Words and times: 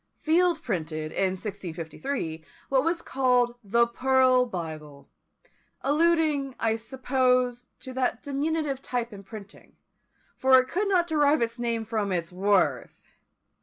Field 0.19 0.63
printed, 0.63 1.11
in 1.11 1.33
1653, 1.33 2.43
what 2.69 2.83
was 2.83 3.03
called 3.03 3.53
the 3.63 3.85
Pearl 3.85 4.47
Bible; 4.47 5.07
alluding, 5.81 6.55
I 6.59 6.75
suppose, 6.75 7.67
to 7.81 7.93
that 7.93 8.23
diminutive 8.23 8.81
type 8.81 9.13
in 9.13 9.21
printing, 9.23 9.75
for 10.35 10.59
it 10.59 10.67
could 10.69 10.87
not 10.87 11.05
derive 11.05 11.43
its 11.43 11.59
name 11.59 11.85
from 11.85 12.11
its 12.11 12.31
worth. 12.33 13.03